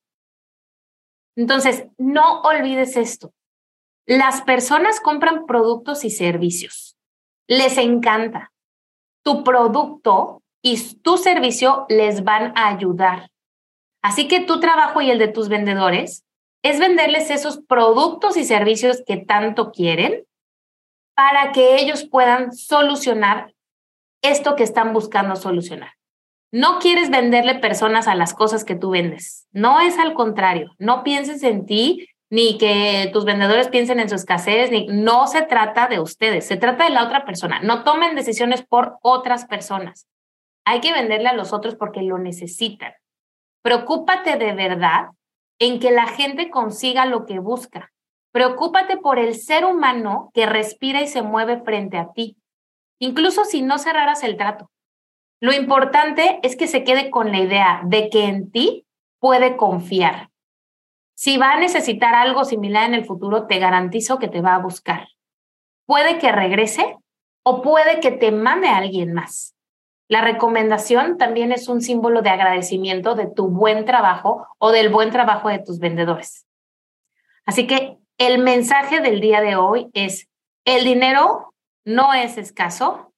Entonces, 1.36 1.88
no 1.98 2.42
olvides 2.42 2.96
esto. 2.96 3.34
Las 4.06 4.44
personas 4.44 5.00
compran 5.00 5.48
productos 5.48 6.06
y 6.06 6.12
servicios. 6.12 6.98
Les 7.48 7.78
encanta. 7.78 8.54
Tu 9.24 9.44
producto 9.44 10.44
y 10.62 10.78
tu 10.98 11.18
servicio 11.18 11.88
les 11.90 12.24
van 12.24 12.56
a 12.56 12.68
ayudar. 12.68 13.32
Así 14.04 14.28
que 14.28 14.42
tu 14.42 14.60
trabajo 14.60 15.02
y 15.02 15.10
el 15.10 15.18
de 15.18 15.30
tus 15.30 15.50
vendedores 15.50 16.24
es 16.64 16.80
venderles 16.80 17.32
esos 17.32 17.60
productos 17.68 18.38
y 18.38 18.46
servicios 18.46 19.02
que 19.06 19.18
tanto 19.18 19.72
quieren 19.72 20.26
para 21.16 21.52
que 21.52 21.78
ellos 21.78 22.06
puedan 22.06 22.54
solucionar 22.54 23.54
esto 24.22 24.56
que 24.56 24.64
están 24.64 24.94
buscando 24.94 25.36
solucionar. 25.36 25.92
No 26.52 26.80
quieres 26.80 27.10
venderle 27.10 27.56
personas 27.56 28.08
a 28.08 28.16
las 28.16 28.34
cosas 28.34 28.64
que 28.64 28.76
tú 28.76 28.92
vendes. 28.92 29.48
No 29.52 29.82
es 29.82 29.98
al 29.98 30.14
contrario. 30.14 30.72
No 30.78 31.04
pienses 31.04 31.44
en 31.44 31.66
ti 31.66 32.08
ni 32.30 32.58
que 32.58 33.10
tus 33.14 33.26
vendedores 33.26 33.68
piensen 33.68 34.00
en 34.00 34.10
su 34.10 34.16
escasez, 34.16 34.72
ni 34.72 34.88
no 34.88 35.28
se 35.28 35.44
trata 35.44 35.88
de 35.88 36.00
ustedes, 36.00 36.48
se 36.48 36.58
trata 36.58 36.86
de 36.86 36.90
la 36.90 37.04
otra 37.04 37.24
persona. 37.26 37.60
No 37.62 37.84
tomen 37.84 38.16
decisiones 38.16 38.64
por 38.64 38.98
otras 39.02 39.46
personas. 39.46 40.08
Hay 40.66 40.82
que 40.82 40.92
venderle 40.92 41.30
a 41.30 41.34
los 41.34 41.54
otros 41.54 41.76
porque 41.76 42.02
lo 42.02 42.18
necesitan. 42.18 42.94
Preocúpate 43.62 44.38
de 44.38 44.54
verdad 44.54 45.08
en 45.60 45.80
que 45.80 45.92
la 45.92 46.08
gente 46.08 46.50
consiga 46.50 47.06
lo 47.06 47.26
que 47.26 47.40
busca. 47.40 47.92
Preocúpate 48.36 48.98
por 48.98 49.18
el 49.18 49.34
ser 49.36 49.64
humano 49.64 50.30
que 50.34 50.46
respira 50.46 51.02
y 51.02 51.08
se 51.08 51.22
mueve 51.22 51.62
frente 51.62 51.98
a 51.98 52.12
ti, 52.12 52.36
incluso 53.00 53.46
si 53.46 53.62
no 53.62 53.78
cerraras 53.78 54.24
el 54.24 54.36
trato. 54.36 54.70
Lo 55.40 55.54
importante 55.54 56.42
es 56.44 56.58
que 56.58 56.68
se 56.68 56.84
quede 56.84 57.10
con 57.10 57.32
la 57.32 57.40
idea 57.40 57.80
de 57.86 58.10
que 58.10 58.26
en 58.26 58.52
ti 58.52 58.86
puede 59.20 59.56
confiar. 59.56 60.32
Si 61.14 61.38
va 61.38 61.54
a 61.54 61.60
necesitar 61.62 62.14
algo 62.14 62.44
similar 62.44 62.84
en 62.90 62.96
el 62.96 63.06
futuro, 63.06 63.48
te 63.48 63.58
garantizo 63.58 64.20
que 64.20 64.28
te 64.28 64.42
va 64.42 64.56
a 64.56 64.60
buscar. 64.62 65.08
Puede 65.86 66.20
que 66.20 66.34
regrese 66.34 66.98
o 67.42 67.62
puede 67.62 68.02
que 68.02 68.12
te 68.12 68.34
mande 68.34 68.68
a 68.68 68.80
alguien 68.80 69.14
más. 69.14 69.56
La 70.10 70.20
recomendación 70.20 71.18
también 71.18 71.54
es 71.54 71.70
un 71.70 71.80
símbolo 71.80 72.22
de 72.22 72.32
agradecimiento 72.32 73.16
de 73.16 73.28
tu 73.28 73.48
buen 73.48 73.86
trabajo 73.86 74.46
o 74.58 74.72
del 74.72 74.90
buen 74.90 75.12
trabajo 75.12 75.48
de 75.48 75.60
tus 75.60 75.80
vendedores. 75.80 76.46
Así 77.46 77.66
que 77.66 77.98
el 78.18 78.40
mensaje 78.40 79.02
del 79.02 79.20
día 79.20 79.42
de 79.42 79.56
hoy 79.56 79.90
es, 79.94 80.28
el 80.66 80.84
dinero 80.84 81.54
no 81.84 82.14
es 82.14 82.38
escaso, 82.38 83.14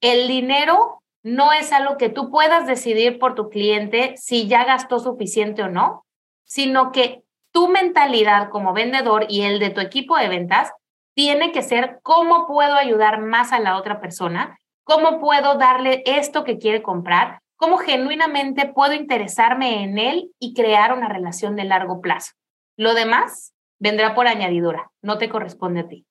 el 0.00 0.28
dinero 0.28 1.02
no 1.22 1.52
es 1.52 1.72
algo 1.72 1.98
que 1.98 2.08
tú 2.08 2.30
puedas 2.30 2.66
decidir 2.66 3.18
por 3.18 3.34
tu 3.34 3.50
cliente 3.50 4.14
si 4.16 4.48
ya 4.48 4.64
gastó 4.64 4.98
suficiente 4.98 5.62
o 5.62 5.68
no, 5.68 6.04
sino 6.44 6.92
que 6.92 7.22
tu 7.52 7.68
mentalidad 7.68 8.48
como 8.50 8.72
vendedor 8.72 9.26
y 9.28 9.42
el 9.42 9.58
de 9.58 9.70
tu 9.70 9.80
equipo 9.80 10.16
de 10.16 10.28
ventas 10.28 10.72
tiene 11.14 11.52
que 11.52 11.62
ser 11.62 11.98
cómo 12.02 12.46
puedo 12.46 12.74
ayudar 12.74 13.20
más 13.20 13.52
a 13.52 13.58
la 13.58 13.76
otra 13.76 14.00
persona, 14.00 14.56
cómo 14.84 15.20
puedo 15.20 15.56
darle 15.56 16.02
esto 16.06 16.44
que 16.44 16.58
quiere 16.58 16.82
comprar, 16.82 17.40
cómo 17.56 17.78
genuinamente 17.78 18.66
puedo 18.66 18.94
interesarme 18.94 19.82
en 19.82 19.98
él 19.98 20.30
y 20.38 20.54
crear 20.54 20.92
una 20.92 21.08
relación 21.08 21.56
de 21.56 21.64
largo 21.64 22.00
plazo. 22.00 22.32
Lo 22.76 22.94
demás 22.94 23.52
vendrá 23.78 24.14
por 24.14 24.26
añadidura, 24.26 24.90
no 25.02 25.18
te 25.18 25.28
corresponde 25.28 25.80
a 25.80 25.88
ti. 25.88 26.06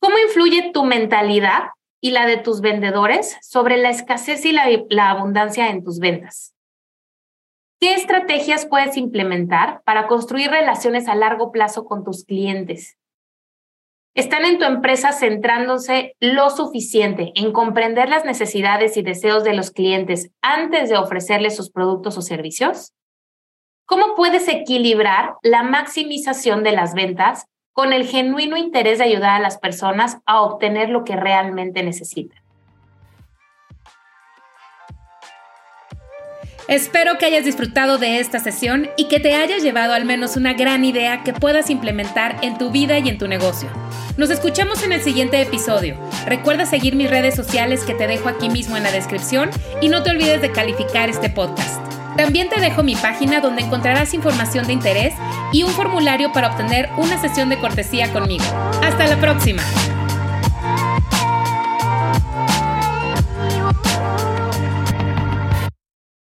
¿Cómo 0.00 0.16
influye 0.18 0.70
tu 0.72 0.84
mentalidad 0.84 1.70
y 2.00 2.12
la 2.12 2.26
de 2.26 2.38
tus 2.38 2.60
vendedores 2.62 3.36
sobre 3.42 3.76
la 3.76 3.90
escasez 3.90 4.44
y 4.46 4.52
la, 4.52 5.10
abundancia 5.10 5.68
en 5.68 5.84
tus 5.84 5.98
ventas? 5.98 6.54
¿Qué 7.78 7.94
estrategias 7.94 8.66
puedes 8.66 8.96
implementar 8.96 9.82
para 9.84 10.06
construir 10.06 10.50
relaciones 10.50 11.08
a 11.08 11.14
largo 11.14 11.52
plazo 11.52 11.84
con 11.84 12.04
tus 12.04 12.24
clientes? 12.24 12.96
¿Están 14.14 14.44
en 14.44 14.58
tu 14.58 14.64
empresa 14.64 15.12
centrándose 15.12 16.16
lo 16.18 16.50
suficiente 16.50 17.32
en 17.36 17.52
comprender 17.52 18.08
las 18.08 18.24
necesidades 18.24 18.96
y 18.96 19.02
deseos 19.02 19.44
de 19.44 19.54
los 19.54 19.70
clientes 19.70 20.30
antes 20.42 20.90
de 20.90 20.96
ofrecerles 20.96 21.56
sus 21.56 21.70
productos 21.70 22.18
o 22.18 22.22
servicios? 22.22 22.92
¿Cómo 23.90 24.14
puedes 24.14 24.46
equilibrar 24.46 25.34
la 25.42 25.64
maximización 25.64 26.62
de 26.62 26.70
las 26.70 26.94
ventas 26.94 27.46
con 27.72 27.92
el 27.92 28.06
genuino 28.06 28.56
interés 28.56 28.98
de 28.98 29.04
ayudar 29.04 29.30
a 29.30 29.40
las 29.40 29.58
personas 29.58 30.18
a 30.26 30.42
obtener 30.42 30.90
lo 30.90 31.02
que 31.02 31.16
realmente 31.16 31.82
necesitan? 31.82 32.40
Espero 36.68 37.18
que 37.18 37.26
hayas 37.26 37.44
disfrutado 37.44 37.98
de 37.98 38.20
esta 38.20 38.38
sesión 38.38 38.88
y 38.96 39.08
que 39.08 39.18
te 39.18 39.34
hayas 39.34 39.64
llevado 39.64 39.92
al 39.92 40.04
menos 40.04 40.36
una 40.36 40.52
gran 40.52 40.84
idea 40.84 41.24
que 41.24 41.32
puedas 41.32 41.68
implementar 41.68 42.36
en 42.42 42.58
tu 42.58 42.70
vida 42.70 43.00
y 43.00 43.08
en 43.08 43.18
tu 43.18 43.26
negocio. 43.26 43.68
Nos 44.16 44.30
escuchamos 44.30 44.84
en 44.84 44.92
el 44.92 45.02
siguiente 45.02 45.42
episodio. 45.42 45.96
Recuerda 46.26 46.64
seguir 46.64 46.94
mis 46.94 47.10
redes 47.10 47.34
sociales 47.34 47.82
que 47.82 47.94
te 47.94 48.06
dejo 48.06 48.28
aquí 48.28 48.50
mismo 48.50 48.76
en 48.76 48.84
la 48.84 48.92
descripción 48.92 49.50
y 49.80 49.88
no 49.88 50.04
te 50.04 50.10
olvides 50.10 50.40
de 50.42 50.52
calificar 50.52 51.08
este 51.08 51.28
podcast. 51.28 51.89
También 52.20 52.50
te 52.50 52.60
dejo 52.60 52.82
mi 52.82 52.96
página 52.96 53.40
donde 53.40 53.62
encontrarás 53.62 54.12
información 54.12 54.66
de 54.66 54.74
interés 54.74 55.14
y 55.54 55.62
un 55.62 55.70
formulario 55.70 56.30
para 56.34 56.48
obtener 56.48 56.90
una 56.98 57.18
sesión 57.18 57.48
de 57.48 57.58
cortesía 57.58 58.12
conmigo. 58.12 58.44
Hasta 58.82 59.06
la 59.06 59.16
próxima. 59.16 59.62